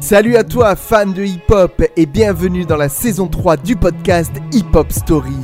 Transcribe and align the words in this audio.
Salut 0.00 0.36
à 0.36 0.44
toi, 0.44 0.76
fan 0.76 1.12
de 1.12 1.24
hip-hop, 1.24 1.82
et 1.96 2.06
bienvenue 2.06 2.64
dans 2.64 2.76
la 2.76 2.88
saison 2.88 3.26
3 3.26 3.56
du 3.56 3.76
podcast 3.76 4.30
Hip 4.52 4.66
Hop 4.74 4.92
Story. 4.92 5.34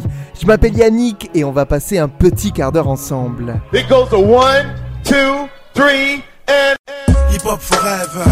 Je 0.40 0.46
m'appelle 0.46 0.76
Yannick 0.76 1.30
et 1.34 1.44
on 1.44 1.52
va 1.52 1.66
passer 1.66 1.98
un 1.98 2.08
petit 2.08 2.52
quart 2.52 2.70
d'heure 2.72 2.88
ensemble. 2.88 3.60
It 3.72 3.88
goes 3.88 4.08
to 4.10 4.18
one, 4.18 4.74
two, 5.04 5.48
three, 5.74 6.22
and. 6.48 6.76
Hip 7.32 7.44
Hop 7.44 7.60
Forever. 7.60 8.24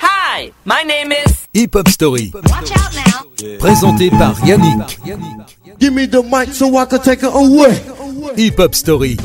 Hi, 0.00 0.52
my 0.64 0.84
name 0.86 1.12
is. 1.12 1.46
Hip 1.54 1.74
Hop 1.74 1.88
Story, 1.88 2.30
Watch 2.34 2.70
out 2.72 2.92
now. 2.94 3.56
présenté 3.58 4.10
par 4.10 4.34
Yannick. 4.46 5.00
Give 5.80 5.92
me 5.92 6.06
the 6.06 6.22
mic 6.22 6.54
so 6.54 6.76
I 6.78 6.84
can 6.86 6.98
take 7.00 7.22
it 7.22 7.32
away. 7.32 7.80
Hip 8.36 8.58
Hop 8.58 8.74
Story. 8.74 9.16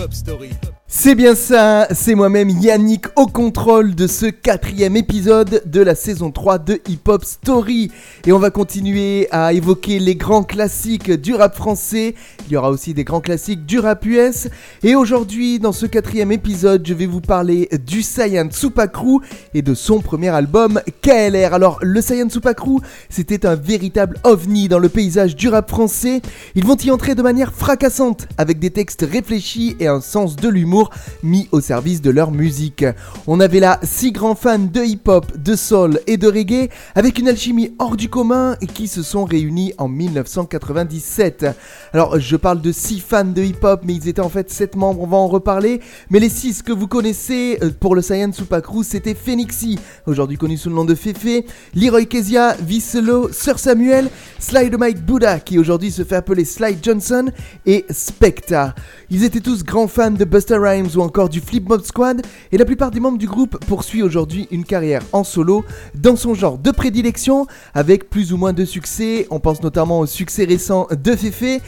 C'est 0.88 1.16
bien 1.16 1.34
ça, 1.34 1.88
c'est 1.96 2.14
moi-même 2.14 2.48
Yannick 2.48 3.08
au 3.16 3.26
contrôle 3.26 3.96
de 3.96 4.06
ce 4.06 4.28
quatrième 4.28 4.96
épisode 4.96 5.64
de 5.66 5.82
la 5.82 5.96
saison 5.96 6.30
3 6.30 6.60
de 6.60 6.80
Hip 6.88 7.00
Hop 7.08 7.26
Story. 7.26 7.92
Et 8.28 8.32
on 8.32 8.38
va 8.38 8.52
continuer 8.52 9.28
à 9.32 9.52
évoquer 9.54 9.98
les 9.98 10.16
grands 10.16 10.44
classiques 10.44 11.10
du 11.12 11.34
rap 11.34 11.56
français. 11.56 12.14
Il 12.46 12.54
y 12.54 12.56
aura 12.56 12.70
aussi 12.70 12.94
des 12.94 13.04
grands 13.04 13.20
classiques 13.20 13.66
du 13.66 13.80
rap 13.80 14.06
US. 14.06 14.48
Et 14.84 14.94
aujourd'hui, 14.94 15.58
dans 15.58 15.72
ce 15.72 15.88
quatrième 15.88 16.32
épisode, 16.32 16.86
je 16.88 16.94
vais 16.94 17.08
vous 17.08 17.22
parler 17.22 17.68
du 17.84 18.04
Saiyan 18.04 18.50
Supakru 18.52 19.22
et 19.56 19.64
de 19.64 19.74
son 19.74 20.02
premier 20.02 20.30
album 20.30 20.80
KLR. 21.02 21.56
Alors, 21.56 21.80
le 21.82 22.00
Saiyan 22.00 22.30
Supakru, 22.30 22.78
c'était 23.10 23.48
un 23.48 23.56
véritable 23.56 24.20
ovni 24.24 24.68
dans 24.68 24.80
le 24.80 24.90
paysage 24.90 25.36
du 25.36 25.50
rap 25.50 25.68
français. 25.68 26.22
Ils 26.54 26.64
vont 26.64 26.78
y 26.78 26.92
entrer 26.92 27.16
de 27.16 27.24
manière 27.24 27.54
fracassante, 27.54 28.28
avec 28.38 28.60
des 28.60 28.70
textes 28.70 29.06
réfléchis 29.12 29.76
et 29.80 29.88
un 29.88 30.00
sens 30.00 30.36
de 30.36 30.48
l'humour 30.48 30.75
mis 31.24 31.48
au 31.52 31.62
service 31.62 32.02
de 32.02 32.10
leur 32.10 32.32
musique. 32.32 32.86
On 33.28 33.40
avait 33.40 33.60
là 33.60 33.80
six 33.84 34.12
grands 34.12 34.36
fans 34.36 34.60
de 34.60 34.82
hip-hop, 34.82 35.38
de 35.38 35.56
soul 35.56 36.00
et 36.08 36.18
de 36.18 36.28
reggae, 36.28 36.70
avec 36.96 37.20
une 37.20 37.28
alchimie 37.28 37.74
hors 37.80 37.96
du 37.96 38.10
commun 38.10 38.56
et 38.62 38.68
qui 38.68 38.88
se 38.88 39.04
sont 39.04 39.26
réunis 39.26 39.74
en 39.78 39.88
1997. 39.88 41.46
Alors, 41.94 42.20
je 42.20 42.36
parle 42.36 42.62
de 42.62 42.72
six 42.72 43.00
fans 43.00 43.24
de 43.24 43.42
hip-hop, 43.42 43.82
mais 43.84 43.94
ils 43.94 44.08
étaient 44.08 44.22
en 44.22 44.30
fait 44.30 44.52
sept 44.52 44.76
membres, 44.76 45.02
on 45.02 45.08
va 45.08 45.18
en 45.18 45.28
reparler. 45.28 45.82
Mais 46.10 46.20
les 46.20 46.30
six 46.30 46.62
que 46.62 46.72
vous 46.72 46.88
connaissez 46.88 47.58
euh, 47.62 47.72
pour 47.80 47.96
le 47.96 48.02
Saiyan 48.02 48.32
Supakru, 48.32 48.84
c'était 48.84 49.16
Phoenixy, 49.16 49.80
aujourd'hui 50.06 50.38
connu 50.38 50.58
sous 50.58 50.70
le 50.70 50.76
nom 50.76 50.86
de 50.86 50.96
Fefe, 50.96 51.46
Leroy 51.76 52.06
Kezia, 52.06 52.56
Visselo, 52.62 53.32
Sir 53.32 53.60
Samuel, 53.60 54.10
Slide 54.40 54.78
Mike 54.78 55.06
Buddha, 55.06 55.40
qui 55.40 55.58
aujourd'hui 55.60 55.92
se 55.92 56.04
fait 56.04 56.16
appeler 56.16 56.46
Slide 56.46 56.80
Johnson, 56.82 57.32
et 57.66 57.86
Specta. 57.90 58.76
Ils 59.10 59.24
étaient 59.24 59.40
tous 59.40 59.64
grands 59.64 59.88
fans 59.88 60.12
de 60.12 60.26
Buster 60.26 60.58
Ou 60.66 61.02
encore 61.02 61.30
du 61.30 61.42
Flip 61.42 61.70
Mob 61.70 61.84
Squad, 61.84 62.24
et 62.52 62.58
la 62.58 62.66
plupart 62.66 62.90
des 62.90 63.00
membres 63.00 63.20
du 63.20 63.28
groupe 63.28 63.64
poursuivent 63.68 64.04
aujourd'hui 64.04 64.48
une 64.50 64.66
carrière 64.66 65.04
en 65.12 65.24
solo 65.24 65.64
dans 65.94 66.16
son 66.16 66.34
genre 66.34 66.58
de 66.58 66.72
prédilection, 66.72 67.46
avec 67.76 68.10
plus 68.10 68.34
ou 68.34 68.38
moins 68.38 68.52
de 68.52 68.66
succès. 68.66 69.28
On 69.30 69.40
pense 69.40 69.62
notamment 69.62 70.00
au 70.00 70.08
succès 70.08 70.44
récent 70.44 70.88
de 70.90 71.16
Fefe, 71.16 71.62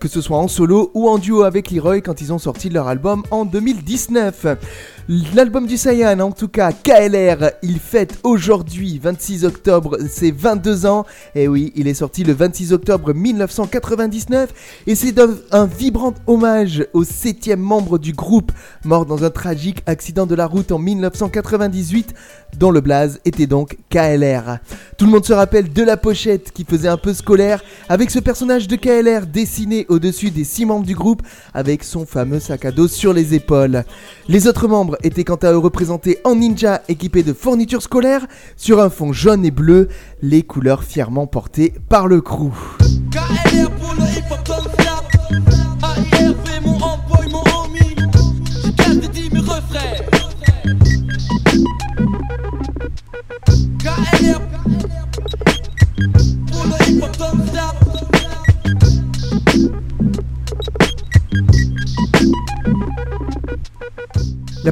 que 0.00 0.08
ce 0.08 0.20
soit 0.20 0.38
en 0.38 0.48
solo 0.48 0.90
ou 0.94 1.08
en 1.08 1.18
duo 1.18 1.44
avec 1.44 1.70
Leroy 1.70 2.00
quand 2.00 2.20
ils 2.20 2.32
ont 2.32 2.40
sorti 2.40 2.70
leur 2.70 2.88
album 2.88 3.22
en 3.30 3.44
2019. 3.44 4.46
L'album 5.34 5.66
du 5.66 5.76
Saiyan, 5.76 6.20
en 6.20 6.30
tout 6.30 6.46
cas 6.46 6.70
KLR, 6.70 7.50
il 7.64 7.80
fête 7.80 8.20
aujourd'hui, 8.22 9.00
26 9.02 9.44
octobre, 9.44 9.98
ses 10.08 10.30
22 10.30 10.86
ans. 10.86 11.04
Et 11.34 11.48
oui, 11.48 11.72
il 11.74 11.88
est 11.88 11.94
sorti 11.94 12.22
le 12.22 12.32
26 12.32 12.72
octobre 12.72 13.12
1999 13.12 14.54
et 14.86 14.94
c'est 14.94 15.18
un, 15.18 15.30
un 15.50 15.66
vibrant 15.66 16.14
hommage 16.28 16.86
au 16.92 17.02
septième 17.02 17.58
membre 17.58 17.98
du 17.98 18.12
groupe, 18.12 18.52
mort 18.84 19.04
dans 19.04 19.24
un 19.24 19.30
tragique 19.30 19.82
accident 19.86 20.26
de 20.26 20.36
la 20.36 20.46
route 20.46 20.70
en 20.70 20.78
1998, 20.78 22.14
dont 22.56 22.70
le 22.70 22.80
blaze 22.80 23.18
était 23.24 23.48
donc 23.48 23.78
KLR. 23.88 24.58
Tout 24.96 25.06
le 25.06 25.10
monde 25.10 25.24
se 25.24 25.32
rappelle 25.32 25.72
de 25.72 25.82
la 25.82 25.96
pochette 25.96 26.52
qui 26.52 26.64
faisait 26.64 26.86
un 26.86 26.96
peu 26.96 27.14
scolaire, 27.14 27.64
avec 27.88 28.12
ce 28.12 28.20
personnage 28.20 28.68
de 28.68 28.76
KLR 28.76 29.26
dessiné 29.26 29.86
au-dessus 29.88 30.30
des 30.30 30.44
six 30.44 30.66
membres 30.66 30.86
du 30.86 30.94
groupe, 30.94 31.22
avec 31.52 31.82
son 31.82 32.06
fameux 32.06 32.38
sac 32.38 32.64
à 32.64 32.70
dos 32.70 32.86
sur 32.86 33.12
les 33.12 33.34
épaules. 33.34 33.82
Les 34.28 34.46
autres 34.46 34.68
membres 34.68 34.98
étaient 35.02 35.24
quant 35.24 35.36
à 35.36 35.52
eux 35.52 35.58
représentés 35.58 36.18
en 36.24 36.36
ninja 36.36 36.82
équipés 36.88 37.22
de 37.22 37.32
fournitures 37.32 37.82
scolaires, 37.82 38.26
sur 38.56 38.80
un 38.80 38.90
fond 38.90 39.12
jaune 39.12 39.44
et 39.44 39.50
bleu, 39.50 39.88
les 40.22 40.42
couleurs 40.42 40.84
fièrement 40.84 41.26
portées 41.26 41.74
par 41.88 42.06
le 42.06 42.20
crew. 42.20 42.52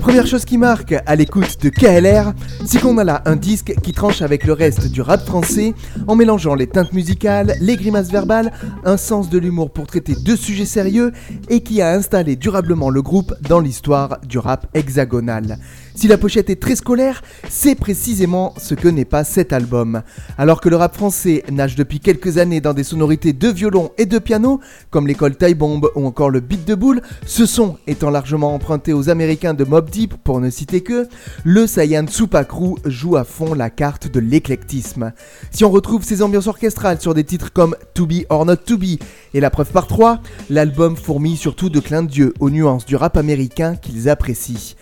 Première 0.09 0.27
chose 0.27 0.47
qui 0.47 0.57
marque 0.57 0.95
à 1.05 1.17
l'écoute 1.17 1.63
de 1.63 1.69
KLR, 1.69 2.33
c'est 2.65 2.81
qu'on 2.81 2.97
a 2.97 3.05
là 3.05 3.21
un 3.27 3.37
disque 3.37 3.75
qui 3.83 3.93
tranche 3.93 4.23
avec 4.23 4.45
le 4.45 4.55
reste 4.55 4.91
du 4.91 5.03
rap 5.03 5.21
français 5.21 5.75
en 6.07 6.17
mélangeant 6.17 6.55
les 6.55 6.67
teintes 6.67 6.95
musicales, 6.95 7.53
les 7.61 7.77
grimaces 7.77 8.11
verbales, 8.11 8.51
un 8.87 8.97
sens 8.97 9.29
de 9.29 9.37
l'humour 9.37 9.71
pour 9.71 9.87
traiter 9.87 10.15
de 10.15 10.35
sujets 10.35 10.65
sérieux 10.65 11.13
et 11.51 11.61
qui 11.61 11.83
a 11.83 11.91
installé 11.91 12.37
durablement 12.37 12.89
le 12.89 13.03
groupe 13.03 13.35
dans 13.51 13.61
l'histoire 13.61 14.19
du 14.27 14.39
rap 14.39 14.67
hexagonal. 14.73 15.59
Si 15.99 16.07
la 16.07 16.17
pochette 16.17 16.49
est 16.49 16.63
très 16.63 16.77
scolaire, 16.77 17.25
c'est 17.49 17.75
précisément 17.75 18.55
ce 18.57 18.77
que 18.77 18.87
n'est 18.87 19.05
pas 19.05 19.25
cet 19.25 19.53
album. 19.53 20.03
Alors 20.37 20.61
que 20.61 20.69
le 20.69 20.77
rap 20.77 20.95
français 20.95 21.43
nage 21.51 21.75
depuis 21.75 21.99
quelques 21.99 22.39
années 22.39 22.61
dans 22.61 22.73
des 22.73 22.85
sonorités 22.85 23.33
de 23.33 23.49
violon 23.49 23.91
et 23.99 24.07
de 24.07 24.21
piano, 24.21 24.61
comme 24.91 25.09
l'école 25.09 25.35
Taille 25.35 25.57
Bombe 25.57 25.91
ou 25.97 26.07
encore 26.07 26.31
le 26.31 26.39
beat 26.39 26.65
de 26.65 26.77
boule, 26.77 27.03
ce 27.27 27.47
son 27.47 27.79
étant 27.89 28.11
largement 28.11 28.55
emprunté 28.55 28.93
aux 28.93 29.11
américains 29.11 29.55
de 29.55 29.65
Mob 29.65 29.91
Deep 29.91 30.15
pour 30.23 30.39
ne 30.39 30.51
citer 30.51 30.83
que, 30.83 31.09
le 31.43 31.67
Saiyan 31.67 32.07
Supakru 32.07 32.77
joue 32.85 33.17
à 33.17 33.25
fond 33.25 33.53
la 33.53 33.69
carte 33.69 34.07
de 34.07 34.21
l'éclectisme. 34.21 35.13
Si 35.51 35.65
on 35.65 35.71
retrouve 35.71 36.05
ces 36.05 36.23
ambiances 36.23 36.47
orchestrales 36.47 37.01
sur 37.01 37.13
des 37.13 37.25
titres 37.25 37.53
comme 37.53 37.75
To 37.95 38.07
Be 38.07 38.25
or 38.29 38.47
Not 38.47 38.59
To 38.67 38.79
Be 38.79 39.01
et 39.35 39.41
La 39.41 39.51
Preuve 39.51 39.73
par 39.73 39.89
3, 39.89 40.21
l'album 40.49 40.97
fourmille 40.97 41.37
surtout 41.37 41.71
de 41.71 41.81
clins 41.81 42.05
d'yeux 42.05 42.35
aux 42.39 42.51
nuances 42.51 42.87
du 42.87 42.95
rap 42.95 43.17
américain 43.17 43.75
qu'ils 43.75 44.09
apprécient. 44.09 44.77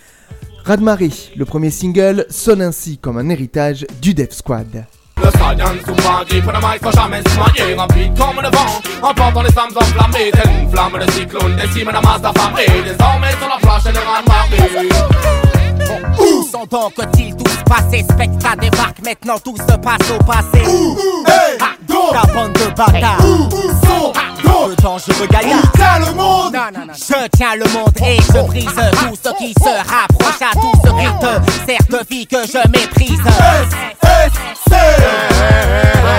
Radmarie, 0.66 1.30
le 1.36 1.44
premier 1.44 1.70
single, 1.70 2.26
sonne 2.28 2.60
ainsi 2.60 2.98
comme 2.98 3.18
un 3.18 3.28
héritage 3.28 3.86
du 4.02 4.14
Def 4.14 4.32
Squad. 4.32 4.84
Le 5.22 5.30
Saiyan 5.30 5.74
Supagi, 5.86 6.40
pour 6.42 6.52
le 6.52 6.58
mic 6.58 6.80
sans 6.82 6.90
jamais 6.90 7.20
se 7.22 7.38
manier 7.38 7.74
Rapide 7.74 8.12
comme 8.18 8.42
le 8.42 8.48
vent, 8.50 8.82
emportant 9.08 9.42
les 9.42 9.52
flammes 9.52 9.70
enflammées 9.74 10.30
Telle 10.32 10.50
une 10.62 10.70
flamme 10.70 10.98
de 11.06 11.10
cyclone, 11.12 11.56
décime 11.56 11.90
la 11.90 12.00
masse 12.02 12.20
d'affamés 12.20 12.66
Désormais 12.84 13.30
sur 13.38 13.48
la 13.48 13.58
flash 13.60 13.86
et 13.86 13.92
le 13.92 13.98
raz-de-marée 13.98 14.88
Où 16.18 16.42
sont 16.50 16.66
donc 16.70 16.92
ils 17.18 17.34
tous 17.36 17.56
passés? 17.64 18.04
Spectra 18.10 18.56
débarque, 18.56 18.98
maintenant 19.04 19.38
tout 19.42 19.56
se 19.56 19.76
passe 19.78 20.10
au 20.10 20.18
passé. 20.24 20.58
Hey, 20.58 21.58
Ah, 21.60 21.74
donc, 21.88 22.12
Ta 22.12 22.32
bande 22.34 22.52
de 22.52 22.66
bâtards. 22.76 23.22
Sont, 23.22 24.12
Le 24.68 24.74
temps 24.76 24.98
je 24.98 25.12
veux 25.12 25.26
gagner 25.26 25.54
t'as 25.76 25.98
le 25.98 26.12
monde. 26.12 26.52
non, 26.54 26.80
non, 26.80 26.86
non. 26.86 26.92
Je 26.94 27.28
tiens 27.36 27.54
le 27.54 27.64
monde 27.72 27.92
et 28.04 28.16
je 28.16 28.46
brise 28.46 28.64
tout 28.66 29.16
ce 29.22 29.30
qui 29.38 29.52
se 29.54 29.90
rapproche 29.90 30.42
à 30.42 30.52
tout 30.54 30.72
ce 30.84 30.90
qui 30.90 31.06
te 31.20 31.66
sert 31.66 31.86
de 31.88 32.06
vie 32.08 32.26
que 32.26 32.38
je 32.46 32.68
méprise. 32.68 33.20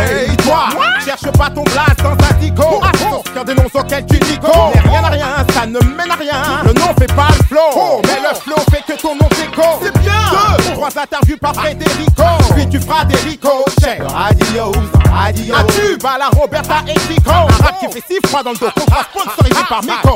Hey, 0.10 0.36
toi, 0.38 0.70
cherche 1.04 1.32
pas 1.38 1.50
ton 1.50 1.64
blast 1.64 1.98
dans 2.04 2.12
un 2.12 2.34
dico. 2.40 2.82
Source 3.10 3.30
qu'un 3.34 3.44
dénonce 3.44 3.76
auquel 3.76 4.06
tu 4.06 4.20
nico. 4.20 4.52
Mais 4.74 4.82
rien 4.90 5.04
à 5.04 5.10
rien, 5.10 5.28
ça 5.54 5.66
ne 5.66 5.80
mène 5.80 6.12
à 6.12 6.16
rien. 6.16 6.64
Le 6.66 6.74
nom 6.74 6.94
fait 6.98 7.14
pas 7.14 7.28
le 7.30 7.46
flow. 7.46 8.02
Mais 8.04 8.20
le 8.22 8.36
flow 8.36 8.58
fait 8.72 8.84
que 8.88 9.00
ton 9.02 9.16
nom 9.16 9.28
déco. 9.30 9.64
C'est 9.82 9.98
bien. 10.00 10.14
Deux, 10.58 10.74
trois 10.74 10.90
interviews 10.98 11.38
par 11.38 11.54
Federico. 11.56 12.24
Puis 12.56 12.68
tu 12.70 12.80
feras 12.80 13.06
des 13.06 13.16
ricochets. 13.16 14.00
Radio, 14.08 14.72
Un 15.10 15.64
tube 15.66 16.06
à 16.06 16.18
la 16.18 16.30
Roberta 16.30 16.76
et 16.88 17.00
Chico. 17.00 17.32
Un 17.32 17.64
rap 17.64 17.80
qui 17.80 17.88
fait 17.88 18.04
si 18.08 18.20
froid 18.28 18.44
dans 18.44 18.52
le 18.52 18.58
dos 18.58 18.68
qu'on 18.76 18.82
sera 18.82 19.04
sponsorisé 19.04 19.62
par 19.70 19.82
Miko. 19.84 20.16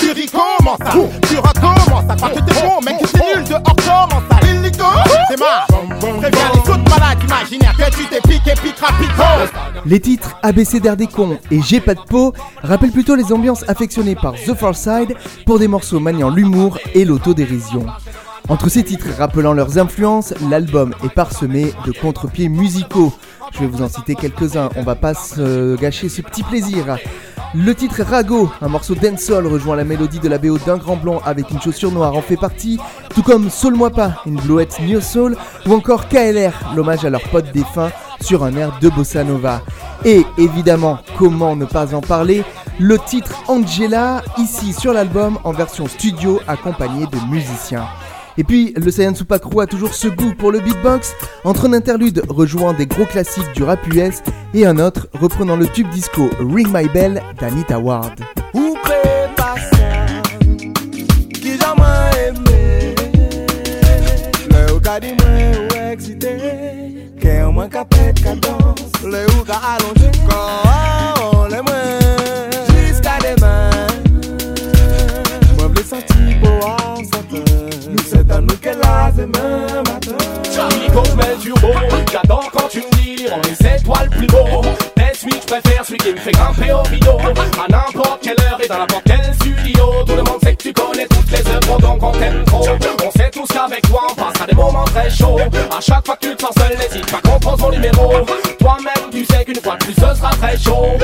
Tu 0.00 0.10
recommences 0.10 0.78
ça, 0.78 0.92
tu 1.28 1.36
recommences 1.38 2.06
ça? 2.08 2.16
Crois 2.16 2.30
que 2.30 2.40
t'es 2.40 2.62
bon, 2.62 2.80
mec, 2.84 2.98
que 3.00 3.06
t'es 3.06 3.36
nul 3.36 3.44
dehors, 3.44 3.62
comment 3.62 4.22
ça? 4.30 4.46
Illico, 4.46 4.84
démarre. 5.30 5.66
Préviens 5.98 6.50
les 6.54 6.70
autres 6.70 6.90
malades 6.90 7.22
imaginaires 7.22 7.76
que 7.76 7.90
tu 7.96 8.06
t'es 8.06 8.20
piqué, 8.20 8.52
piquera, 8.62 8.88
pico. 8.98 9.22
Les 9.86 10.00
titres 10.00 10.36
ABC 10.42 10.80
d'air 10.80 10.96
des 10.96 11.06
cons 11.06 11.38
et 11.50 11.60
J'ai 11.62 11.80
pas 11.80 11.94
de 11.94 12.00
peau 12.00 12.32
rappellent 12.62 12.92
plutôt 12.92 13.14
les 13.14 13.32
ambiances 13.32 13.64
affectionnées 13.68 14.16
par 14.16 14.32
The 14.34 14.54
Far 14.54 14.74
Side 14.74 15.14
pour 15.46 15.58
des 15.58 15.68
morceaux 15.68 16.00
maniant 16.00 16.30
l'humour 16.30 16.78
et 16.94 17.04
l'autodérision. 17.04 17.86
Entre 18.48 18.68
ces 18.68 18.84
titres 18.84 19.06
rappelant 19.18 19.54
leurs 19.54 19.78
influences, 19.78 20.34
l'album 20.50 20.94
est 21.02 21.08
parsemé 21.08 21.72
de 21.86 21.92
contre-pieds 21.92 22.50
musicaux. 22.50 23.12
Je 23.54 23.60
vais 23.60 23.66
vous 23.66 23.82
en 23.82 23.88
citer 23.88 24.16
quelques-uns, 24.16 24.68
on 24.76 24.82
va 24.82 24.96
pas 24.96 25.14
se 25.14 25.76
gâcher 25.76 26.08
ce 26.08 26.22
petit 26.22 26.42
plaisir. 26.42 26.98
Le 27.54 27.72
titre 27.72 28.02
Rago, 28.02 28.50
un 28.60 28.66
morceau 28.66 28.96
dancehall 28.96 29.46
rejoint 29.46 29.76
la 29.76 29.84
mélodie 29.84 30.18
de 30.18 30.28
la 30.28 30.38
BO 30.38 30.58
d'un 30.58 30.76
grand 30.76 30.96
blond 30.96 31.20
avec 31.24 31.52
une 31.52 31.60
chaussure 31.60 31.92
noire 31.92 32.16
en 32.16 32.20
fait 32.20 32.36
partie, 32.36 32.80
tout 33.14 33.22
comme 33.22 33.50
Soul-moi 33.50 33.90
pas, 33.90 34.22
une 34.26 34.40
blouette 34.40 34.80
New 34.80 35.00
Soul, 35.00 35.36
ou 35.66 35.72
encore 35.72 36.08
KLR, 36.08 36.74
l'hommage 36.74 37.04
à 37.04 37.10
leur 37.10 37.22
pote 37.22 37.52
défunt 37.52 37.92
sur 38.20 38.42
un 38.42 38.56
air 38.56 38.76
de 38.80 38.88
bossa 38.88 39.22
nova. 39.22 39.62
Et 40.04 40.26
évidemment, 40.36 40.98
comment 41.16 41.54
ne 41.54 41.64
pas 41.64 41.94
en 41.94 42.00
parler, 42.00 42.42
le 42.80 42.98
titre 42.98 43.44
Angela, 43.46 44.24
ici 44.36 44.72
sur 44.72 44.92
l'album 44.92 45.38
en 45.44 45.52
version 45.52 45.86
studio 45.86 46.40
accompagné 46.48 47.06
de 47.06 47.18
musiciens. 47.30 47.86
Et 48.36 48.44
puis, 48.44 48.74
le 48.76 48.90
Saiyan 48.90 49.14
Supakru 49.14 49.62
a 49.62 49.66
toujours 49.66 49.94
ce 49.94 50.08
goût 50.08 50.34
pour 50.36 50.50
le 50.50 50.60
beatbox, 50.60 51.14
entre 51.44 51.68
un 51.68 51.72
interlude 51.72 52.22
rejoignant 52.28 52.72
des 52.72 52.86
gros 52.86 53.04
classiques 53.04 53.52
du 53.54 53.62
rap 53.62 53.86
US 53.86 54.22
et 54.54 54.66
un 54.66 54.78
autre 54.78 55.08
reprenant 55.12 55.56
le 55.56 55.66
tube 55.68 55.88
disco 55.90 56.28
Ring 56.40 56.68
My 56.72 56.88
Bell 56.88 57.22
d'Anita 57.40 57.78
Ward. 57.78 58.20
Est 83.42 83.76
étoiles 83.76 84.10
plus 84.10 84.26
beau 84.26 84.62
Mais 84.96 85.12
celui 85.14 85.32
que 85.32 85.42
je 85.42 85.46
préfère, 85.46 85.84
celui 85.84 85.98
qui 85.98 86.12
me 86.12 86.16
fait 86.16 86.32
grimper 86.32 86.72
au 86.72 86.82
rideau. 86.82 87.18
À 87.18 87.70
n'importe 87.70 88.22
quelle 88.22 88.40
heure 88.40 88.60
et 88.62 88.68
dans 88.68 88.78
n'importe 88.78 89.04
quel 89.06 89.34
studio. 89.34 89.84
Tout 90.06 90.16
le 90.16 90.22
monde 90.22 90.40
sait 90.42 90.54
que 90.54 90.62
tu 90.62 90.72
connais 90.72 91.06
toutes 91.06 91.30
les 91.30 91.46
œuvres 91.50 91.78
donc 91.80 92.02
on 92.02 92.12
t'aime 92.12 92.44
trop. 92.44 92.66
On 93.04 93.10
sait 93.10 93.30
tous 93.30 93.46
qu'avec 93.46 93.82
toi 93.88 94.06
on 94.10 94.14
passera 94.14 94.46
des 94.46 94.54
moments 94.54 94.84
très 94.84 95.10
chauds. 95.10 95.38
À 95.76 95.80
chaque 95.80 96.04
fois 96.06 96.16
que 96.16 96.26
tu 96.26 96.36
te 96.36 96.42
sens 96.42 96.52
seul, 96.58 96.76
n'hésite 96.78 97.10
pas 97.10 97.20
qu'on 97.20 97.38
prend 97.38 97.56
son 97.56 97.70
numéro 97.70 98.12
Toi-même 98.58 99.10
tu 99.10 99.24
sais 99.24 99.44
qu'une 99.44 99.60
fois 99.60 99.76
de 99.76 99.84
plus 99.84 99.94
ce 99.94 100.14
sera 100.14 100.30
très 100.30 100.56
chaud 100.56 100.98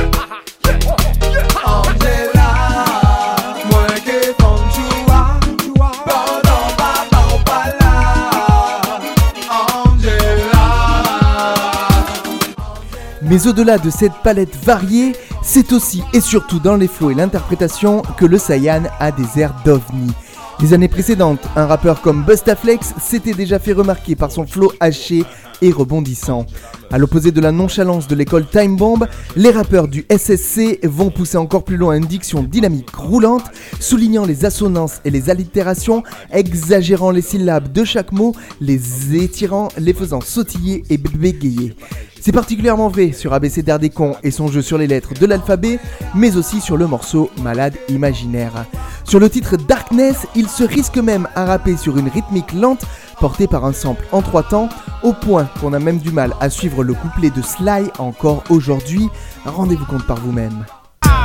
Mais 13.30 13.46
au-delà 13.46 13.78
de 13.78 13.90
cette 13.90 14.16
palette 14.24 14.56
variée, 14.64 15.12
c'est 15.40 15.72
aussi 15.72 16.02
et 16.12 16.20
surtout 16.20 16.58
dans 16.58 16.74
les 16.74 16.88
flots 16.88 17.12
et 17.12 17.14
l'interprétation 17.14 18.02
que 18.16 18.26
le 18.26 18.38
Saiyan 18.38 18.82
a 18.98 19.12
des 19.12 19.38
airs 19.40 19.54
d'ovni. 19.64 20.10
Les 20.58 20.74
années 20.74 20.88
précédentes, 20.88 21.46
un 21.54 21.66
rappeur 21.66 22.00
comme 22.00 22.24
Bustaflex 22.24 22.92
s'était 23.00 23.32
déjà 23.32 23.60
fait 23.60 23.72
remarquer 23.72 24.16
par 24.16 24.32
son 24.32 24.48
flow 24.48 24.72
haché 24.80 25.22
et 25.62 25.72
rebondissant. 25.72 26.46
À 26.92 26.98
l'opposé 26.98 27.30
de 27.30 27.40
la 27.40 27.52
nonchalance 27.52 28.08
de 28.08 28.14
l'école 28.14 28.46
Time 28.46 28.76
Bomb, 28.76 29.06
les 29.36 29.50
rappeurs 29.50 29.86
du 29.86 30.04
SSC 30.10 30.80
vont 30.84 31.10
pousser 31.10 31.36
encore 31.36 31.64
plus 31.64 31.76
loin 31.76 31.96
une 31.96 32.06
diction 32.06 32.42
dynamique 32.42 32.94
roulante, 32.94 33.44
soulignant 33.78 34.24
les 34.24 34.44
assonances 34.44 35.00
et 35.04 35.10
les 35.10 35.30
allitérations, 35.30 36.02
exagérant 36.32 37.12
les 37.12 37.22
syllabes 37.22 37.72
de 37.72 37.84
chaque 37.84 38.12
mot, 38.12 38.34
les 38.60 39.16
étirant, 39.16 39.68
les 39.78 39.92
faisant 39.92 40.20
sautiller 40.20 40.84
et 40.90 40.98
bégayer. 40.98 41.76
C'est 42.20 42.32
particulièrement 42.32 42.88
vrai 42.88 43.12
sur 43.12 43.32
ABC 43.32 43.64
cons 43.94 44.14
et 44.22 44.30
son 44.30 44.48
jeu 44.48 44.60
sur 44.60 44.76
les 44.76 44.86
lettres 44.86 45.14
de 45.14 45.24
l'alphabet, 45.24 45.78
mais 46.14 46.36
aussi 46.36 46.60
sur 46.60 46.76
le 46.76 46.86
morceau 46.86 47.30
Malade 47.42 47.74
Imaginaire. 47.88 48.66
Sur 49.04 49.20
le 49.20 49.30
titre 49.30 49.56
Darkness, 49.56 50.26
il 50.36 50.46
se 50.48 50.62
risque 50.62 50.98
même 50.98 51.26
à 51.34 51.46
rapper 51.46 51.78
sur 51.78 51.96
une 51.96 52.08
rythmique 52.08 52.52
lente 52.52 52.84
portée 53.20 53.46
par 53.46 53.64
un 53.64 53.72
sample 53.72 54.04
en 54.12 54.22
trois 54.22 54.42
temps, 54.42 54.68
au 55.02 55.12
point 55.12 55.48
qu'on 55.60 55.72
a 55.72 55.78
même 55.78 55.98
du 55.98 56.10
mal 56.10 56.32
à 56.40 56.50
suivre 56.50 56.82
le 56.82 56.94
couplet 56.94 57.30
de 57.30 57.42
Sly 57.42 57.90
encore 57.98 58.42
aujourd'hui. 58.48 59.08
Rendez-vous 59.44 59.84
compte 59.84 60.06
par 60.06 60.16
vous-même. 60.16 60.64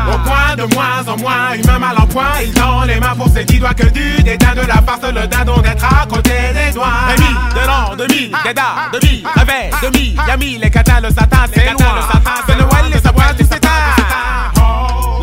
Au 0.07 0.17
point 0.19 0.55
de 0.55 0.73
moins 0.75 1.01
en 1.07 1.17
moins, 1.17 1.53
humain 1.55 1.79
mal 1.79 1.97
en 1.97 2.05
point, 2.05 2.39
il 2.43 2.53
tend 2.53 2.83
les 2.83 2.99
mains 2.99 3.15
pour 3.15 3.27
ses 3.29 3.43
dix 3.43 3.57
doigts 3.59 3.73
que 3.73 3.87
du 3.87 4.21
dédain 4.21 4.53
de 4.53 4.61
la 4.61 4.75
farce, 4.75 5.01
le 5.01 5.25
dindon 5.27 5.59
d'être 5.61 5.83
à 5.83 6.05
côté 6.05 6.31
des 6.53 6.71
doigts. 6.73 6.85
Demi, 7.15 7.29
de 7.55 7.67
l'an, 7.67 7.95
demi, 7.95 8.31
déda, 8.43 8.91
demi, 8.93 9.23
réveil, 9.35 9.71
demi, 9.81 10.15
yami, 10.27 10.57
les 10.59 10.69
catas, 10.69 11.01
le 11.01 11.09
satin, 11.09 11.45
c'est 11.51 11.65
loin, 11.71 11.95
le 11.95 12.01
satin, 12.13 12.35
c'est 12.47 12.55
Noël, 12.55 12.91
les 12.93 12.99
sabois 12.99 13.33
du 13.33 13.43
sétin. 13.43 13.69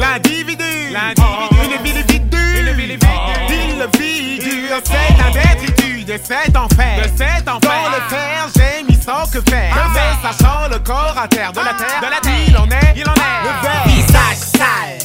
L'individu, 0.00 0.64
une 0.90 0.96
individu, 0.96 2.38
il 2.58 3.78
le 3.78 3.88
figure, 3.98 4.80
c'est 4.84 5.22
un 5.22 5.30
détritus 5.30 5.81
de 6.12 6.19
cet 6.23 6.56
enfer, 6.56 6.99
de 6.99 7.09
cet 7.17 7.49
enfer. 7.49 7.70
Dans 7.70 7.91
le 7.91 8.03
fer, 8.09 8.49
j'ai 8.55 8.82
mis 8.85 9.00
sans 9.00 9.25
que 9.31 9.41
faire, 9.50 9.91
mais 9.94 10.29
sachant 10.29 10.69
le 10.70 10.79
corps 10.81 11.17
à 11.17 11.26
terre, 11.26 11.53
de 11.53 11.61
la 11.61 11.73
terre, 11.73 12.00
de 12.03 12.06
la 12.06 12.20
terre, 12.20 12.32
il 12.49 12.56
en 12.56 12.69
est, 12.69 12.93
il 12.97 13.09
en 13.09 13.14
est, 13.14 13.43
le 13.44 13.62
verre. 13.62 13.87
Visage 13.87 14.37
sale. 14.37 15.01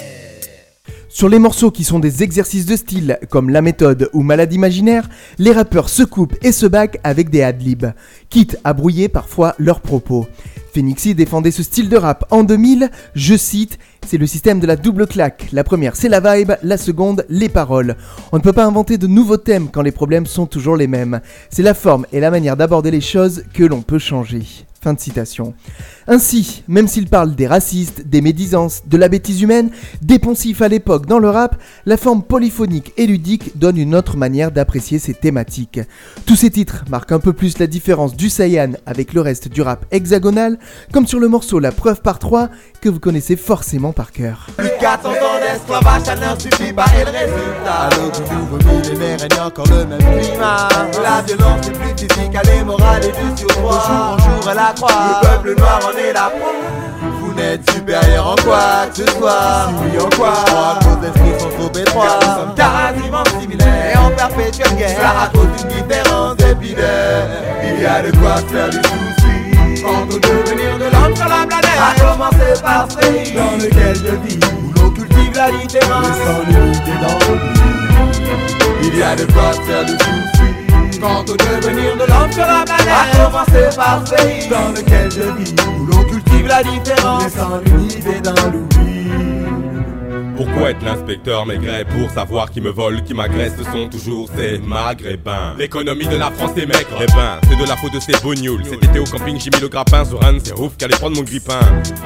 Sur 1.17 1.29
les 1.29 1.39
morceaux 1.39 1.71
qui 1.71 1.83
sont 1.83 1.97
des 1.97 2.21
exercices 2.21 2.67
de 2.67 2.75
style, 2.75 3.17
comme 3.31 3.49
La 3.49 3.63
méthode 3.63 4.07
ou 4.13 4.21
Malade 4.21 4.53
imaginaire, 4.53 5.09
les 5.39 5.51
rappeurs 5.51 5.89
se 5.89 6.03
coupent 6.03 6.35
et 6.43 6.51
se 6.51 6.67
baguent 6.67 6.99
avec 7.03 7.31
des 7.31 7.41
adlibs, 7.41 7.87
quitte 8.29 8.59
à 8.63 8.73
brouiller 8.73 9.09
parfois 9.09 9.55
leurs 9.57 9.81
propos. 9.81 10.27
Phoenixy 10.75 11.15
défendait 11.15 11.49
ce 11.49 11.63
style 11.63 11.89
de 11.89 11.97
rap 11.97 12.25
en 12.29 12.43
2000, 12.43 12.91
je 13.15 13.35
cite, 13.35 13.79
c'est 14.05 14.19
le 14.19 14.27
système 14.27 14.59
de 14.59 14.67
la 14.67 14.75
double 14.75 15.07
claque. 15.07 15.47
La 15.53 15.63
première 15.63 15.95
c'est 15.95 16.07
la 16.07 16.19
vibe, 16.19 16.51
la 16.61 16.77
seconde 16.77 17.25
les 17.29 17.49
paroles. 17.49 17.95
On 18.31 18.37
ne 18.37 18.43
peut 18.43 18.53
pas 18.53 18.65
inventer 18.65 18.99
de 18.99 19.07
nouveaux 19.07 19.37
thèmes 19.37 19.69
quand 19.71 19.81
les 19.81 19.91
problèmes 19.91 20.27
sont 20.27 20.45
toujours 20.45 20.77
les 20.77 20.85
mêmes. 20.85 21.21
C'est 21.49 21.63
la 21.63 21.73
forme 21.73 22.05
et 22.13 22.19
la 22.19 22.29
manière 22.29 22.57
d'aborder 22.57 22.91
les 22.91 23.01
choses 23.01 23.43
que 23.55 23.63
l'on 23.63 23.81
peut 23.81 23.97
changer. 23.97 24.43
Fin 24.81 24.93
de 24.93 24.99
citation. 24.99 25.55
Ainsi, 26.09 26.63
même 26.69 26.87
s'il 26.87 27.07
parle 27.07 27.35
des 27.35 27.47
racistes, 27.47 28.07
des 28.07 28.21
médisances, 28.21 28.83
de 28.85 28.95
la 28.95 29.09
bêtise 29.09 29.41
humaine, 29.41 29.71
des 30.01 30.19
poncifs 30.19 30.61
à 30.61 30.69
l'époque 30.69 31.05
dans 31.05 31.19
le 31.19 31.29
rap, 31.29 31.61
la 31.85 31.97
forme 31.97 32.23
polyphonique 32.23 32.93
et 32.95 33.05
ludique 33.05 33.57
donne 33.57 33.77
une 33.77 33.93
autre 33.93 34.15
manière 34.15 34.51
d'apprécier 34.51 34.99
ces 34.99 35.13
thématiques. 35.13 35.81
Tous 36.25 36.37
ces 36.37 36.49
titres 36.49 36.85
marquent 36.89 37.11
un 37.11 37.19
peu 37.19 37.33
plus 37.33 37.59
la 37.59 37.67
différence 37.67 38.15
du 38.15 38.29
Saiyan 38.29 38.71
avec 38.85 39.13
le 39.13 39.19
reste 39.19 39.49
du 39.49 39.61
rap 39.61 39.85
hexagonal, 39.91 40.57
comme 40.93 41.07
sur 41.07 41.19
le 41.19 41.27
morceau 41.27 41.59
La 41.59 41.73
preuve 41.73 42.01
par 42.01 42.19
3 42.19 42.49
que 42.79 42.87
vous 42.87 43.01
connaissez 43.01 43.35
forcément 43.35 43.91
par 43.91 44.13
cœur. 44.13 44.47
Plus 44.55 44.67
de 44.67 44.79
400 44.79 45.09
ans 45.09 45.13
d'esclavage, 45.41 46.03
ça 46.03 46.15
ne 46.15 46.39
suffit 46.39 46.71
pas 46.71 46.85
et 46.95 47.03
le 47.03 47.11
résultat 47.11 47.73
À 47.73 47.89
l'aube 47.97 48.13
du 48.13 48.35
nouveau 48.35 48.57
millénaire, 48.57 49.19
règne 49.19 49.41
encore 49.45 49.67
le 49.67 49.85
même 49.85 49.99
climat 49.99 50.69
La 51.03 51.21
violence 51.23 51.67
est 51.67 51.71
plus 51.71 52.07
physique, 52.07 52.31
elle 52.31 52.49
est 52.49 52.63
morale 52.63 53.01
et 53.03 53.07
du 53.07 53.37
surpoids 53.37 53.77
De 53.77 53.93
jour 53.93 53.99
en 53.99 54.17
jour, 54.17 54.51
elle 54.51 54.57
accroît 54.59 55.21
Le 55.21 55.27
peuple 55.27 55.59
noir 55.59 55.79
en 55.83 55.96
la 56.13 56.31
Vous 57.19 57.33
n'êtes 57.33 57.69
supérieur 57.71 58.27
en 58.27 58.35
quoi 58.35 58.87
que 58.89 58.97
ce 58.97 59.11
soit. 59.11 59.67
Si 59.67 59.73
oui 59.83 59.99
en 59.99 60.09
quoi 60.15 60.33
que 60.79 60.85
vos 60.85 61.05
esprits 61.05 61.39
sont 61.39 61.49
trop 61.49 61.79
étroits 61.79 62.19
Car 62.19 62.33
nous 62.33 62.35
sommes 62.35 62.55
quasiment 62.55 63.23
similaires. 63.39 63.93
Et 63.93 63.97
en 63.97 64.11
perpétuelle 64.11 64.75
guerre. 64.77 64.97
Cela 64.97 65.21
à 65.23 65.27
cause 65.27 65.47
d'une 65.57 65.67
différence 65.83 66.35
épiderme 66.39 67.29
Il 67.63 67.81
y 67.81 67.85
a 67.85 68.01
de 68.01 68.11
quoi 68.17 68.35
faire 68.51 68.69
du 68.69 68.77
souci. 68.77 69.83
Au 69.85 70.05
devenir 70.05 70.77
de 70.77 70.85
l'homme 70.85 71.15
sur 71.15 71.27
la 71.27 71.45
planète. 71.45 71.79
A 71.79 71.99
commencer 71.99 72.61
par 72.61 72.87
ce 72.89 72.97
pays 72.97 73.33
dans 73.33 73.57
lequel 73.57 73.95
je 73.95 74.15
vis 74.27 74.39
Où 74.45 74.81
l'on 74.81 74.89
cultive 74.91 75.33
la 75.35 75.49
Et 75.49 75.69
sans 75.69 76.41
l'unité 76.47 76.91
dans 77.01 77.19
l'oubli 77.27 77.61
Il 78.83 78.97
y 78.97 79.03
a 79.03 79.15
de 79.15 79.25
quoi 79.25 79.53
faire 79.65 79.85
du 79.85 79.91
souci 79.91 80.46
Au 80.99 81.23
devenir 81.23 81.95
de 81.95 82.05
l'homme 82.09 82.31
sur 82.31 82.41
la 82.41 82.63
planète 82.65 82.87
A 82.87 83.25
commencer 83.25 83.75
par 83.75 84.01
ce 84.03 84.15
pays 84.15 84.47
dans 84.49 84.69
lequel 84.69 85.11
je 85.11 85.21
vis 85.37 85.55
Où 85.79 85.85
l'on 85.85 86.03
cultive 86.05 86.47
la 86.47 86.63
différence. 86.63 87.33
Sans 87.33 87.59
l'unité 87.59 88.19
dans 88.21 88.33
l'oubli 88.51 88.96
Pourquoi 90.37 90.69
être 90.69 90.83
l'inspecteur 90.83 91.45
maigret 91.47 91.83
pour 91.83 92.11
savoir 92.11 92.51
qui 92.51 92.61
me 92.61 92.69
vole, 92.69 93.03
qui 93.03 93.15
m'agresse 93.15 93.53
Ce 93.57 93.63
sont 93.63 93.89
toujours 93.89 94.29
ces 94.37 94.59
maghrébins. 94.59 95.55
L'économie 95.57 96.05
de 96.05 96.15
la 96.15 96.29
France 96.29 96.51
est 96.57 96.67
maigre. 96.67 96.99
Eh 97.01 97.05
ben, 97.07 97.39
c'est 97.49 97.55
de 97.55 97.67
la 97.67 97.75
faute 97.75 97.93
de 97.93 97.99
ces 97.99 98.13
bougnoules 98.21 98.63
Cet 98.63 98.83
été 98.83 98.99
au 98.99 99.03
camping 99.03 99.39
j'ai 99.39 99.49
mis 99.49 99.61
le 99.61 99.67
grappin 99.67 100.05
sur 100.05 100.23
un 100.23 100.37
c'est 100.43 100.53
ouf 100.53 100.77
qu'allait 100.77 100.95
prendre 100.95 101.15
mon 101.15 101.23
grippin 101.23 101.59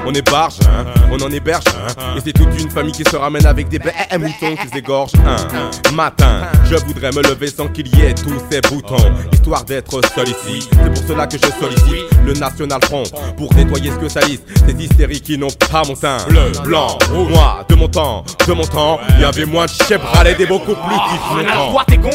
On 0.06 0.12
est 0.14 0.28
barge, 0.28 0.58
hein, 0.62 0.84
on 1.10 1.20
en 1.20 1.30
héberge 1.30 1.64
hein, 1.68 2.14
Et 2.16 2.20
c'est 2.24 2.32
toute 2.32 2.58
une 2.58 2.70
famille 2.70 2.92
qui 2.92 3.04
se 3.04 3.16
ramène 3.16 3.44
avec 3.46 3.68
des 3.68 3.78
bêtes 3.78 3.94
et 4.10 4.18
moutons 4.18 4.56
qui 4.56 4.68
s'égorgent 4.68 5.12
un 5.26 5.92
matin 5.92 6.42
Je 6.64 6.76
voudrais 6.76 7.10
me 7.10 7.22
lever 7.22 7.48
sans 7.48 7.68
qu'il 7.68 7.94
y 7.96 8.00
ait 8.00 8.14
tous 8.14 8.40
ces 8.50 8.60
boutons 8.62 9.12
Histoire 9.42 9.64
d'être 9.64 10.00
seul 10.14 10.28
ici. 10.28 10.68
C'est 10.70 10.94
pour 10.94 11.08
cela 11.08 11.26
que 11.26 11.36
je 11.36 11.46
sollicite 11.60 12.04
le 12.24 12.32
National 12.34 12.78
Front 12.84 13.02
Pour 13.36 13.52
nettoyer 13.54 13.90
ce 13.90 13.96
que 13.96 14.08
salissent 14.08 14.42
Ces 14.68 14.84
hystériques 14.84 15.24
qui 15.24 15.36
n'ont 15.36 15.48
pas 15.68 15.82
mon 15.84 15.94
teint 15.96 16.18
Bleu, 16.28 16.52
blanc, 16.62 16.96
rouge. 17.10 17.32
Moi, 17.32 17.66
de 17.68 17.74
mon 17.74 17.88
temps, 17.88 18.22
de 18.46 18.52
mon 18.52 18.62
temps 18.62 19.00
Il 19.16 19.22
y 19.22 19.24
avait 19.24 19.44
moins 19.44 19.64
de 19.64 19.70
chebralais 19.88 20.36
et 20.38 20.46
beaucoup 20.46 20.76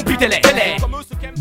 plus 0.06 0.16
télé 0.16 0.38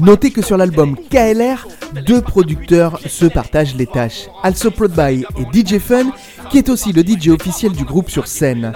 Notez 0.00 0.31
que 0.31 0.43
sur 0.43 0.57
l'album 0.57 0.97
KLR, 1.11 1.66
deux 2.07 2.21
producteurs 2.21 3.00
se 3.09 3.25
partagent 3.25 3.75
les 3.76 3.87
tâches. 3.87 4.26
Also 4.43 4.71
Prod 4.71 4.93
by 4.93 5.25
et 5.38 5.47
DJ 5.55 5.78
Fun, 5.78 6.11
qui 6.50 6.58
est 6.58 6.68
aussi 6.68 6.92
le 6.92 7.02
DJ 7.02 7.28
officiel 7.28 7.72
du 7.72 7.84
groupe 7.84 8.10
sur 8.10 8.26
scène. 8.26 8.72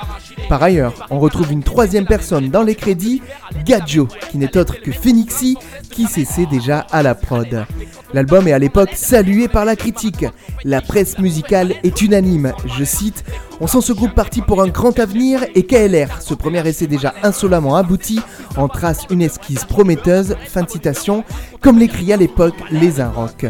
Par 0.49 0.63
ailleurs, 0.63 1.07
on 1.11 1.19
retrouve 1.19 1.53
une 1.53 1.63
troisième 1.63 2.07
personne 2.07 2.51
dans 2.51 2.63
les 2.63 2.75
crédits, 2.75 3.23
Gadjo, 3.65 4.09
qui 4.31 4.39
n'est 4.39 4.57
autre 4.57 4.81
que 4.81 4.91
Phoenixy, 4.91 5.57
qui 5.91 6.07
cessait 6.07 6.47
déjà 6.47 6.81
à 6.91 7.03
la 7.03 7.15
prod. 7.15 7.67
L'album 8.13 8.49
est 8.49 8.53
à 8.53 8.59
l'époque 8.59 8.91
salué 8.95 9.49
par 9.49 9.65
la 9.65 9.77
critique. 9.77 10.27
La 10.65 10.81
presse 10.81 11.19
musicale 11.19 11.75
est 11.85 12.03
unanime. 12.03 12.53
Je 12.77 12.85
cite 12.85 13.25
On 13.61 13.67
sent 13.67 13.83
ce 13.83 13.93
groupe 13.93 14.15
parti 14.15 14.41
pour 14.41 14.63
un 14.63 14.69
grand 14.69 14.99
avenir 14.99 15.45
et 15.55 15.65
KLR, 15.65 16.21
ce 16.21 16.35
premier 16.35 16.67
essai 16.67 16.87
déjà 16.87 17.15
insolemment 17.23 17.77
abouti, 17.77 18.21
en 18.57 18.69
trace 18.69 19.07
une 19.11 19.23
esquisse 19.23 19.65
prometteuse. 19.65 20.37
Fin 20.47 20.63
de 20.63 20.71
citation, 20.71 21.25
comme 21.61 21.79
l'écrit 21.79 22.13
à 22.13 22.17
l'époque 22.17 22.57
Les 22.71 23.03
Rock. 23.03 23.47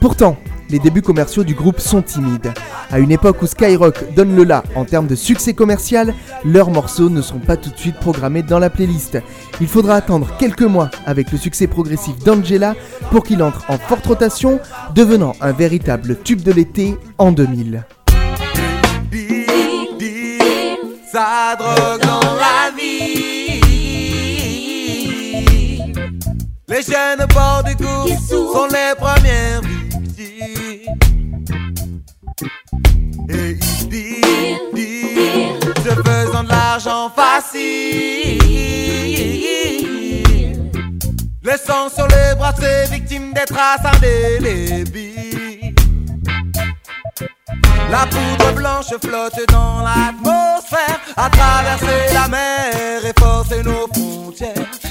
Pourtant, 0.00 0.36
les 0.72 0.78
débuts 0.78 1.02
commerciaux 1.02 1.44
du 1.44 1.54
groupe 1.54 1.78
sont 1.78 2.02
timides. 2.02 2.52
À 2.90 2.98
une 2.98 3.12
époque 3.12 3.42
où 3.42 3.46
Skyrock 3.46 4.14
donne 4.14 4.34
le 4.34 4.42
la 4.42 4.64
en 4.74 4.84
termes 4.84 5.06
de 5.06 5.14
succès 5.14 5.52
commercial, 5.52 6.14
leurs 6.44 6.70
morceaux 6.70 7.10
ne 7.10 7.20
sont 7.20 7.38
pas 7.38 7.56
tout 7.56 7.70
de 7.70 7.78
suite 7.78 7.96
programmés 7.96 8.42
dans 8.42 8.58
la 8.58 8.70
playlist. 8.70 9.18
Il 9.60 9.68
faudra 9.68 9.94
attendre 9.94 10.28
quelques 10.38 10.62
mois 10.62 10.90
avec 11.06 11.30
le 11.30 11.38
succès 11.38 11.66
progressif 11.66 12.18
d'Angela 12.24 12.74
pour 13.10 13.22
qu'il 13.22 13.42
entre 13.42 13.64
en 13.68 13.76
forte 13.76 14.06
rotation, 14.06 14.60
devenant 14.94 15.34
un 15.42 15.52
véritable 15.52 16.16
tube 16.24 16.42
de 16.42 16.52
l'été 16.52 16.96
en 17.18 17.32
2000. 17.32 17.84
Les 26.68 26.82
jeunes 26.82 27.26
bords 27.34 27.64
du 27.64 27.74
sont 28.26 28.66
les 28.70 28.94
premières 28.96 29.60
de 36.42 36.48
l'argent 36.48 37.10
facile. 37.10 38.38
Laissant 41.42 41.88
sur 41.88 42.06
les 42.08 42.34
bras 42.36 42.52
ses 42.58 42.90
victimes 42.90 43.32
des 43.32 43.44
traces 43.44 43.84
indélébiles. 43.84 45.74
La 47.90 48.06
poudre 48.06 48.52
blanche 48.54 48.94
flotte 49.04 49.40
dans 49.50 49.82
l'atmosphère, 49.82 51.00
à 51.16 51.28
traverser 51.28 52.14
la 52.14 52.28
mer 52.28 53.04
et 53.04 53.20
forcer 53.20 53.62
nos 53.62 53.86
frontières. 53.92 54.81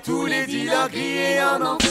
Tous 0.00 0.26
les 0.26 0.46
dealers 0.46 0.88
grillés 0.90 1.40
en 1.40 1.64
enfer. 1.64 1.90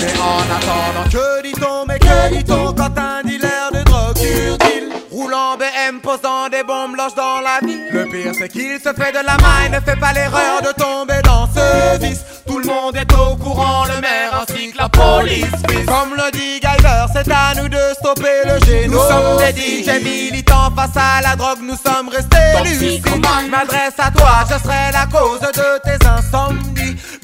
Mais 0.00 0.14
en 0.18 0.40
attendant, 0.40 1.08
que 1.10 1.42
dit-on, 1.42 1.84
mais 1.86 1.98
que 1.98 2.34
dit-on 2.34 2.72
quand 2.72 2.98
un 2.98 3.22
dealer 3.22 3.70
de 3.72 3.82
drogue 3.82 4.14
deal 4.14 4.88
Roulant 5.10 5.56
BM, 5.56 6.00
posant 6.00 6.48
des 6.48 6.62
bombes 6.62 6.92
blanches 6.92 7.14
dans 7.14 7.40
la 7.40 7.66
vie. 7.66 7.80
Le 7.90 8.04
pire, 8.04 8.32
c'est 8.38 8.48
qu'il 8.48 8.78
se 8.78 8.92
fait 8.92 9.12
de 9.12 9.24
la 9.24 9.36
maille, 9.38 9.70
ne 9.70 9.80
fait 9.80 9.98
pas 9.98 10.12
l'erreur 10.12 10.62
de 10.62 10.72
tomber 10.72 11.20
dans 11.24 11.46
ce 11.46 11.98
vice. 11.98 12.24
Tout 12.46 12.58
le 12.60 12.66
monde 12.66 12.96
est 12.96 13.12
au 13.14 13.36
courant, 13.36 13.84
le 13.84 14.00
maire 14.00 14.40
ainsi 14.40 14.72
que 14.72 14.78
la 14.78 14.88
police. 14.88 15.44
Comme 15.86 16.14
le 16.16 16.30
dit 16.30 16.60
Guyver, 16.60 17.06
c'est 17.12 17.30
à 17.30 17.54
nous 17.56 17.68
de 17.68 17.78
stopper 17.98 18.42
le 18.44 18.64
génome. 18.64 18.92
Nous 18.92 19.08
sommes 19.08 19.38
des 19.38 19.60
DJ 19.60 20.02
militants 20.02 20.70
face 20.76 20.96
à 20.96 21.20
la 21.22 21.36
drogue, 21.36 21.58
nous 21.62 21.76
sommes 21.76 22.08
restés 22.08 22.62
lucides. 22.64 23.04
Je 23.06 23.50
m'adresse 23.50 23.94
à 23.98 24.10
toi, 24.10 24.44
je 24.48 24.58
serai 24.62 24.92
la 24.92 25.06
cause 25.06 25.40
de 25.40 25.50
tes. 25.50 25.97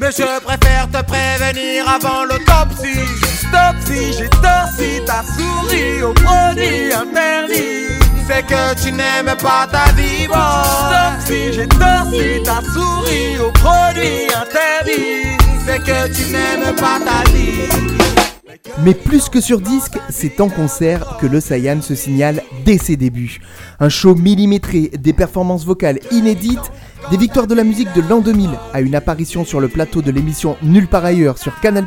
Mais 0.05 0.11
je 0.11 0.41
préfère 0.43 0.87
te 0.91 1.03
prévenir 1.03 1.89
avant 1.89 2.25
l'autopsie. 2.25 3.09
Stop 3.39 3.75
si 3.87 4.13
j'ai 4.13 4.29
torsi 4.29 5.03
ta 5.07 5.23
souris 5.23 6.03
au 6.03 6.13
produit 6.13 6.93
interdit. 6.93 7.89
C'est 8.29 8.45
que 8.45 8.83
tu 8.83 8.93
n'aimes 8.93 9.35
pas 9.41 9.67
ta 9.67 9.93
vie, 9.93 10.25
Stop 10.25 11.27
si 11.27 11.55
j'ai 11.55 11.67
torsi 11.69 12.43
ta 12.45 12.61
souris 12.75 13.39
au 13.39 13.51
produit 13.53 14.27
interdit. 14.29 15.39
C'est 15.67 15.79
que 15.79 16.15
tu 16.15 16.33
n'aimes 16.33 16.77
pas 16.77 17.01
ta 17.01 17.31
vie. 17.31 17.95
Mais 18.85 18.93
plus 18.93 19.31
que 19.31 19.41
sur 19.41 19.61
disque, 19.61 19.99
c'est 20.11 20.39
en 20.43 20.51
concert 20.51 21.17
que 21.19 21.27
le 21.27 21.41
Saiyan 21.41 21.81
se 21.81 21.95
signale 21.95 22.43
dès 22.67 22.77
ses 22.77 22.97
débuts. 22.97 23.41
Un 23.81 23.89
show 23.89 24.15
millimétré, 24.15 24.91
des 24.99 25.15
performances 25.15 25.65
vocales 25.65 26.01
inédites, 26.11 26.71
des 27.11 27.17
victoires 27.17 27.47
de 27.47 27.55
la 27.55 27.65
musique 27.65 27.93
de 27.95 28.03
l'an 28.09 28.21
2000 28.21 28.51
à 28.73 28.81
une 28.81 28.95
apparition 28.95 29.45
sur 29.45 29.61
le 29.61 29.69
plateau 29.69 30.03
de 30.03 30.11
l'émission 30.11 30.57
Nulle 30.63 30.87
part 30.87 31.05
ailleurs 31.05 31.39
sur 31.39 31.59
Canal+, 31.61 31.87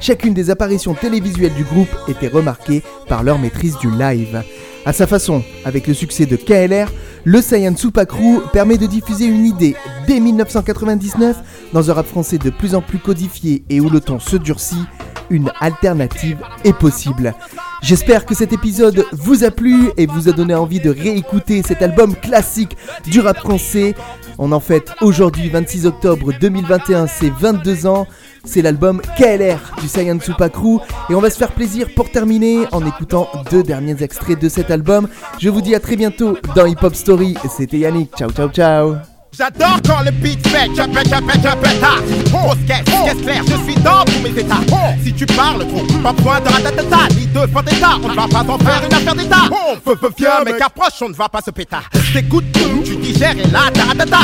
chacune 0.00 0.34
des 0.34 0.50
apparitions 0.50 0.94
télévisuelles 0.94 1.54
du 1.54 1.64
groupe 1.64 1.88
était 2.08 2.28
remarquée 2.28 2.82
par 3.08 3.22
leur 3.22 3.38
maîtrise 3.38 3.78
du 3.78 3.90
live. 3.90 4.42
À 4.84 4.92
sa 4.92 5.06
façon, 5.06 5.42
avec 5.64 5.86
le 5.86 5.94
succès 5.94 6.26
de 6.26 6.36
KLR, 6.36 6.90
le 7.24 7.40
Saiyan 7.40 7.74
Crew 7.74 8.42
permet 8.52 8.78
de 8.78 8.86
diffuser 8.86 9.26
une 9.26 9.46
idée 9.46 9.76
dès 10.06 10.20
1999 10.20 11.36
dans 11.72 11.90
un 11.90 11.94
rap 11.94 12.06
français 12.06 12.38
de 12.38 12.50
plus 12.50 12.74
en 12.74 12.80
plus 12.80 12.98
codifié 12.98 13.62
et 13.68 13.80
où 13.80 13.88
le 13.90 14.00
ton 14.00 14.18
se 14.18 14.36
durcit, 14.36 14.84
une 15.28 15.50
alternative 15.60 16.38
est 16.64 16.76
possible. 16.76 17.34
J'espère 17.82 18.26
que 18.26 18.34
cet 18.34 18.52
épisode 18.52 19.06
vous 19.12 19.44
a 19.44 19.50
plu 19.50 19.90
et 19.96 20.06
vous 20.06 20.28
a 20.28 20.32
donné 20.32 20.54
envie 20.54 20.80
de 20.80 20.90
réécouter 20.90 21.62
cet 21.66 21.82
album 21.82 22.14
classique 22.14 22.76
du 23.06 23.20
rap 23.20 23.38
français. 23.38 23.94
On 24.38 24.52
en 24.52 24.60
fête 24.60 24.92
aujourd'hui, 25.00 25.48
26 25.48 25.86
octobre 25.86 26.32
2021, 26.38 27.06
c'est 27.06 27.30
22 27.30 27.86
ans. 27.86 28.06
C'est 28.44 28.62
l'album 28.62 29.02
KLR 29.18 29.76
du 29.80 29.88
Saiyan 29.88 30.18
Crew 30.18 30.80
et 31.10 31.14
on 31.14 31.20
va 31.20 31.30
se 31.30 31.36
faire 31.38 31.52
plaisir 31.52 31.88
pour 31.94 32.10
terminer 32.10 32.66
en 32.72 32.86
écoutant 32.86 33.28
deux 33.50 33.62
derniers 33.62 34.02
extraits 34.02 34.40
de 34.40 34.48
cet 34.48 34.70
album. 34.70 35.08
Je 35.38 35.50
vous 35.50 35.60
dis 35.60 35.74
à 35.74 35.80
très 35.80 35.96
bientôt 35.96 36.38
dans 36.54 36.66
Hip 36.66 36.82
Hop 36.82 36.94
Story. 36.94 37.36
C'était 37.54 37.78
Yannick. 37.78 38.16
Ciao 38.16 38.30
ciao 38.30 38.48
ciao. 38.48 39.09
J'adore 39.36 39.78
quand 39.86 40.02
le 40.04 40.10
beat 40.10 40.44
fait 40.48 40.68
pète, 40.68 40.76
je 40.76 40.82
pète, 40.82 41.82
ah 41.82 42.00
Grosse 42.30 42.56
caisse, 42.66 43.22
claire, 43.22 43.42
je 43.46 43.70
suis 43.70 43.80
dans 43.80 44.04
tous 44.04 44.20
mes 44.22 44.38
états. 44.38 44.60
Si 45.04 45.12
tu 45.12 45.24
parles 45.24 45.66
trop, 45.66 45.84
pas 46.02 46.12
point 46.12 46.40
de 46.40 46.48
ratatata 46.48 47.08
Ni 47.16 47.26
de 47.26 47.62
d'état, 47.62 47.96
on 48.02 48.08
ne 48.08 48.14
va 48.14 48.26
pas 48.26 48.44
t'en 48.44 48.58
faire 48.58 48.82
une 48.84 48.94
affaire 48.94 49.14
d'état. 49.14 49.44
Feu, 49.84 49.96
feu, 50.00 50.10
vieux, 50.18 50.28
mec 50.44 50.60
approche, 50.60 51.00
on 51.02 51.08
ne 51.08 51.14
va 51.14 51.28
pas 51.28 51.40
se 51.40 51.50
péter 51.50 51.76
T'écoutes 52.12 52.50
tout, 52.52 52.82
tu 52.84 52.96
digères 52.96 53.38
et 53.38 53.48
là, 53.50 53.70
taratata 53.72 54.18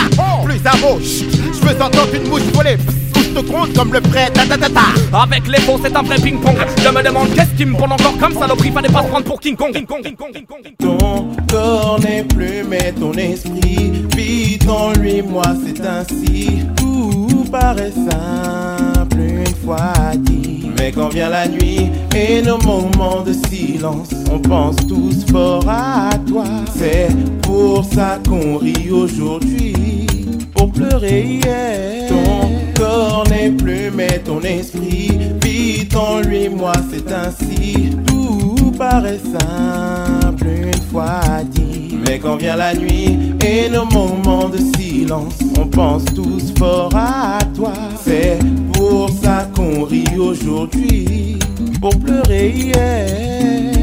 Plus 0.45 0.61
à 0.67 0.77
gauche, 0.77 1.23
je 1.31 1.67
veux 1.67 1.83
entendre 1.83 2.15
une 2.15 2.29
mouche 2.29 2.43
voler 2.53 2.77
comme 3.43 3.93
le 3.93 4.00
prêt 4.00 4.33
Avec 5.12 5.47
les 5.49 5.61
faux 5.61 5.78
c'est 5.83 5.95
un 5.95 6.02
vrai 6.02 6.16
ping-pong. 6.16 6.57
Je 6.83 6.88
me 6.88 7.02
demande 7.02 7.28
qu'est-ce 7.35 7.55
qui 7.57 7.66
me 7.66 7.75
prend 7.75 7.90
encore 7.90 8.16
comme 8.19 8.33
saloperie 8.33 8.71
Fallait 8.71 8.88
pas 8.88 9.02
se 9.02 9.09
prendre 9.09 9.25
pour 9.25 9.40
King 9.40 9.57
Kong, 9.57 9.73
King 9.73 9.87
Kong, 9.87 10.02
King 10.02 10.16
Kong, 10.16 10.33
King 10.33 10.47
Kong, 10.47 10.75
Ton 10.78 11.28
corps 11.50 12.00
n'est 12.00 12.25
plus 12.25 12.64
mais 12.69 12.93
ton 12.93 13.12
esprit 13.12 13.93
Vit 14.16 14.59
en 14.69 14.93
lui, 14.93 15.23
moi 15.23 15.45
c'est 15.64 15.85
ainsi. 15.87 16.62
Tout 16.76 17.45
paraît 17.50 17.93
simple 17.93 19.19
une 19.19 19.55
fois 19.64 19.93
dit. 20.16 20.71
Mais 20.78 20.93
quand 20.93 21.09
vient 21.09 21.31
la 21.31 21.49
nuit 21.49 21.90
et 22.14 22.43
nos 22.43 22.59
moments 22.59 23.23
de 23.23 23.33
silence 23.33 24.11
On 24.31 24.38
pense 24.38 24.76
tous 24.88 25.25
fort 25.31 25.69
à 25.69 26.11
toi. 26.26 26.45
C'est 26.76 27.09
pour 27.43 27.85
ça 27.85 28.19
qu'on 28.26 28.57
rit 28.59 28.90
aujourd'hui 28.90 30.06
Pour 30.57 30.73
pleurer 30.73 31.23
hier 31.23 32.07
corps 32.77 33.25
n'est 33.29 33.51
plus 33.51 33.91
mais 33.95 34.19
ton 34.19 34.41
esprit 34.43 35.11
vit 35.43 35.89
en 35.95 36.21
lui, 36.21 36.49
moi 36.49 36.73
c'est 36.91 37.11
ainsi. 37.13 37.97
Tout 38.07 38.73
paraît 38.79 39.19
simple 39.19 40.47
une 40.47 40.83
fois 40.91 41.21
dit. 41.51 41.97
Mais 42.07 42.19
quand 42.19 42.37
vient 42.37 42.57
la 42.57 42.75
nuit 42.75 43.19
et 43.45 43.69
nos 43.71 43.87
moments 43.87 44.49
de 44.49 44.59
silence, 44.77 45.39
on 45.59 45.67
pense 45.67 46.05
tous 46.15 46.53
fort 46.59 46.95
à 46.95 47.39
toi. 47.55 47.73
C'est 48.05 48.39
pour 48.73 49.11
ça 49.11 49.49
qu'on 49.55 49.85
rit 49.85 50.19
aujourd'hui, 50.19 51.39
pour 51.81 51.97
pleurer 51.99 52.51
hier. 52.51 53.75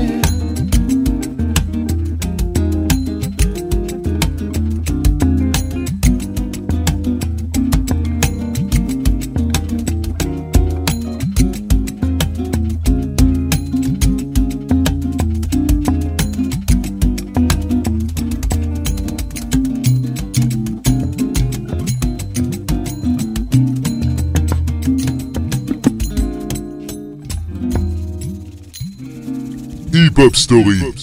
Hip 30.15 30.25
Hop 30.25 30.35
Story. 30.35 31.02